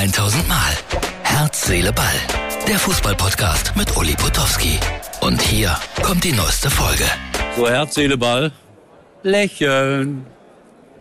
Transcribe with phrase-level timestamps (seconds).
[0.00, 0.72] 1000 Mal.
[1.24, 2.06] Herz, Seele, Ball.
[2.66, 4.80] Der Fußballpodcast mit Uli Potowski.
[5.20, 7.04] Und hier kommt die neueste Folge.
[7.54, 8.50] So, Herz, Seele, Ball.
[9.22, 10.24] Lächeln.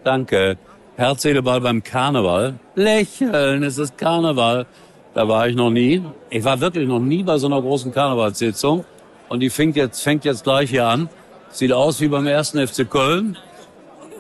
[0.04, 0.58] Danke.
[0.98, 2.60] Herz, Seele, Ball beim Karneval.
[2.76, 4.66] Lächeln, es ist Karneval.
[5.14, 6.04] Da war ich noch nie.
[6.30, 8.84] Ich war wirklich noch nie bei so einer großen Karnevalssitzung.
[9.30, 11.08] Und die fängt jetzt, fängt jetzt gleich hier an.
[11.52, 13.38] Sieht aus wie beim ersten FC Köln.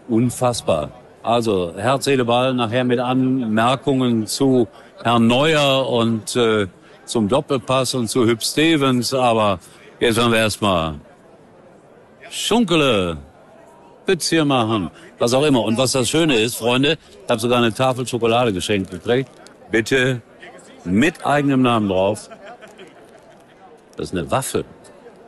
[0.08, 0.99] Unfassbar.
[1.22, 4.68] Also Herz, Seele, Ball nachher mit Anmerkungen zu
[5.04, 6.68] Herrn Neuer und äh,
[7.06, 9.14] zum Doppelpass und zu Hüb Stevens.
[9.14, 9.60] Aber
[10.00, 10.96] jetzt wollen wir erstmal
[12.30, 13.18] Schunkele,
[14.06, 15.64] Witz hier machen, was auch immer.
[15.64, 19.30] Und was das Schöne ist, Freunde, ich habe sogar eine Tafel Schokolade geschenkt gekriegt.
[19.72, 20.22] Bitte
[20.86, 22.30] mit eigenem Namen drauf.
[23.98, 24.64] Das ist eine Waffe.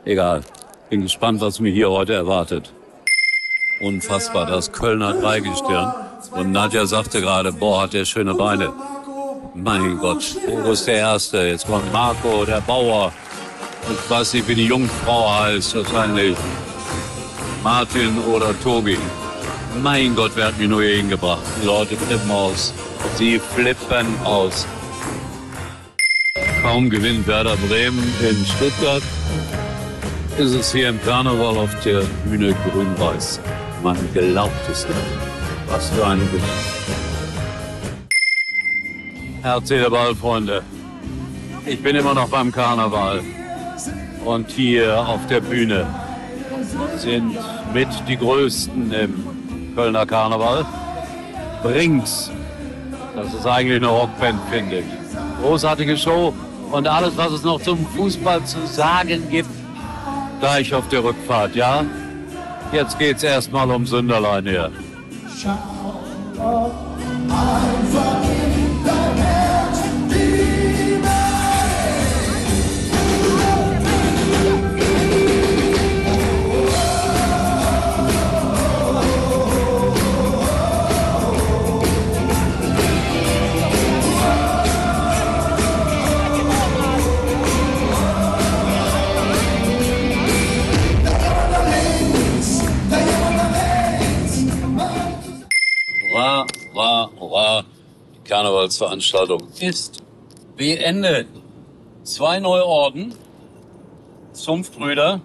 [0.04, 0.40] Egal.
[0.88, 2.72] Bin gespannt, was mich hier heute erwartet.
[3.82, 5.92] Unfassbar, das Kölner Dreigestirn.
[6.30, 8.72] Und Nadja sagte gerade, boah, hat der schöne Beine.
[9.54, 11.38] Mein Gott, wo ist der Erste?
[11.48, 13.12] Jetzt kommt Marco, der Bauer.
[13.90, 16.36] Ich weiß nicht, wie die Jungfrau heißt, wahrscheinlich
[17.64, 18.96] Martin oder Tobi.
[19.82, 21.42] Mein Gott, wer hat mich nur hier hingebracht?
[21.60, 22.72] Die Leute flippen aus.
[23.16, 24.64] Sie flippen aus.
[26.62, 29.02] Kaum gewinnt Werder Bremen in Stuttgart,
[30.38, 33.40] ist es hier im Karneval auf der Bühne grün-weiß.
[33.82, 34.96] Man glaubt es nicht.
[35.66, 36.46] Was für eine Geschichte.
[39.42, 40.62] Herz, Seele, Ball, Freunde.
[41.66, 43.22] Ich bin immer noch beim Karneval.
[44.24, 45.84] Und hier auf der Bühne
[46.96, 47.36] sind
[47.74, 50.64] mit die Größten im Kölner Karneval.
[51.64, 52.30] Brinks.
[53.16, 54.84] Das ist eigentlich eine Rockband, finde ich.
[55.42, 56.32] Großartige Show.
[56.70, 59.50] Und alles, was es noch zum Fußball zu sagen gibt,
[60.38, 61.84] gleich auf der Rückfahrt, ja?
[62.72, 64.72] Jetzt geht's erstmal um Sünderlein hier.
[66.38, 66.70] Hurra,
[98.24, 100.02] Karnevalsveranstaltung ist
[100.56, 101.28] beendet.
[102.04, 103.14] Zwei neue Orden,
[104.32, 105.20] Zunftbrüder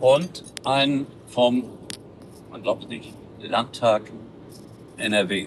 [0.00, 1.64] und ein vom,
[2.50, 4.02] man glaubt nicht, Landtag
[4.96, 5.46] NRW.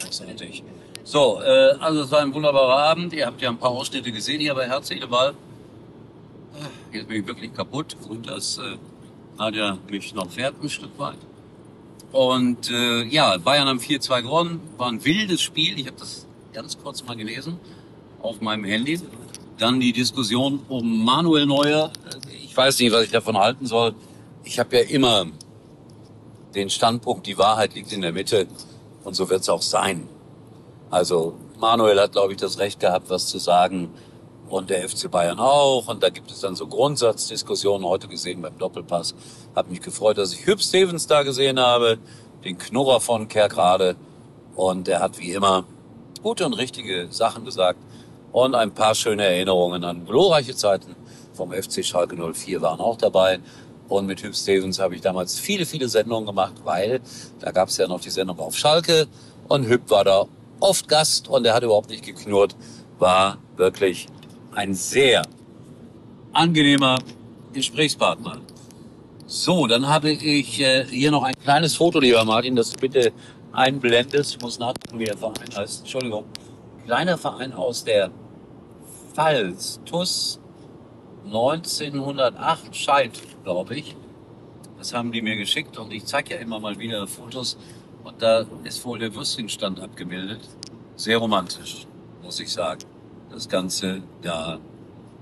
[0.00, 0.62] Großartig.
[1.04, 3.12] So, äh, also es war ein wunderbarer Abend.
[3.12, 5.34] Ihr habt ja ein paar Ausschnitte gesehen hier bei Herz, Seele, Ball.
[6.92, 7.96] Jetzt bin ich wirklich kaputt.
[8.06, 8.76] Gut, dass äh,
[9.38, 11.18] Nadja mich noch fährt ein Stück weit.
[12.12, 14.60] Und äh, ja, Bayern haben 4-2 gewonnen.
[14.76, 15.78] War ein wildes Spiel.
[15.78, 17.58] Ich habe das ganz kurz mal gelesen
[18.20, 19.00] auf meinem Handy.
[19.58, 21.92] Dann die Diskussion um Manuel Neuer.
[22.44, 23.94] Ich weiß nicht, was ich davon halten soll.
[24.42, 25.26] Ich habe ja immer
[26.54, 28.48] den Standpunkt, die Wahrheit liegt in der Mitte.
[29.04, 30.08] Und so wird es auch sein.
[30.90, 33.90] Also Manuel hat, glaube ich, das Recht gehabt, was zu sagen.
[34.50, 35.86] Und der FC Bayern auch.
[35.86, 39.14] Und da gibt es dann so Grundsatzdiskussionen heute gesehen beim Doppelpass.
[39.54, 41.98] Hab mich gefreut, dass ich Hüb Stevens da gesehen habe,
[42.44, 43.94] den Knurrer von Kerkrade.
[44.56, 45.64] Und er hat wie immer
[46.20, 47.78] gute und richtige Sachen gesagt.
[48.32, 50.96] Und ein paar schöne Erinnerungen an glorreiche Zeiten
[51.32, 53.38] vom FC Schalke 04 waren auch dabei.
[53.88, 57.00] Und mit Hüb Stevens habe ich damals viele, viele Sendungen gemacht, weil
[57.38, 59.06] da gab es ja noch die Sendung auf Schalke.
[59.46, 60.26] Und Hüb war da
[60.58, 62.56] oft Gast und er hat überhaupt nicht geknurrt.
[62.98, 64.08] War wirklich
[64.52, 65.22] ein sehr
[66.32, 66.98] angenehmer
[67.52, 68.40] Gesprächspartner.
[69.26, 73.12] So, dann habe ich äh, hier noch ein kleines Foto, lieber Martin, das bitte
[73.52, 74.36] einblendest.
[74.36, 75.80] Ich muss nachgucken, wie der Verein heißt.
[75.80, 76.24] Entschuldigung.
[76.84, 78.10] Kleiner Verein aus der
[79.14, 79.80] Pfalz.
[79.84, 80.40] TUS
[81.26, 83.12] 1908 Scheid,
[83.44, 83.96] glaube ich.
[84.78, 87.56] Das haben die mir geschickt und ich zeige ja immer mal wieder Fotos.
[88.02, 90.40] Und da ist wohl der Würstchenstand abgebildet.
[90.96, 91.86] Sehr romantisch,
[92.22, 92.80] muss ich sagen
[93.30, 94.58] das Ganze da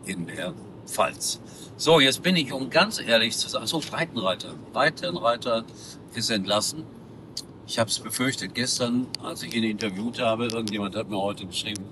[0.05, 0.55] in der
[0.87, 1.41] Pfalz.
[1.77, 4.55] So, jetzt bin ich, um ganz ehrlich zu sagen, so Breitenreiter.
[4.73, 5.65] Breitenreiter
[6.15, 6.85] ist entlassen.
[7.67, 10.47] Ich habe es befürchtet gestern, als ich ihn interviewt habe.
[10.47, 11.85] Irgendjemand hat mir heute geschrieben,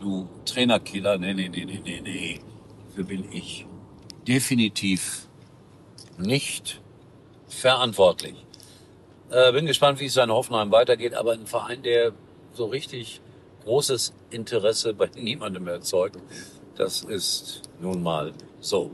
[0.00, 1.18] du Trainerkiller.
[1.18, 2.40] Nee, nee, nee, nee, nee, nee.
[2.88, 3.66] Dafür bin ich
[4.26, 5.28] definitiv
[6.18, 6.80] nicht
[7.48, 8.34] verantwortlich.
[9.30, 11.14] Äh, bin gespannt, wie es seine Hoffenheim weitergeht.
[11.14, 12.12] Aber ein Verein, der
[12.52, 13.20] so richtig
[13.64, 16.18] großes Interesse bei niemandem erzeugt.
[16.76, 18.90] Das ist nun mal so.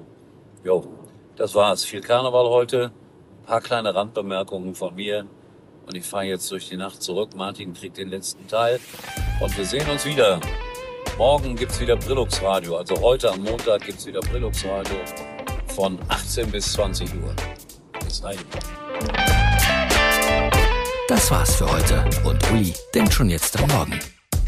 [0.65, 0.85] Jo,
[1.37, 1.85] das war's.
[1.85, 2.93] Viel Karneval heute.
[3.41, 5.27] Ein paar kleine Randbemerkungen von mir.
[5.87, 7.31] Und ich fahre jetzt durch die Nacht zurück.
[7.35, 8.79] Martin kriegt den letzten Teil.
[9.41, 10.41] Und wir sehen uns wieder.
[11.17, 12.77] Morgen gibt's wieder Brillux Radio.
[12.77, 14.97] Also heute am Montag gibt's wieder Brillux Radio
[15.75, 17.35] von 18 bis 20 Uhr.
[18.05, 18.41] Bis dahin.
[21.09, 22.05] Das war's für heute.
[22.25, 23.99] Und Uli denkt schon jetzt am Morgen.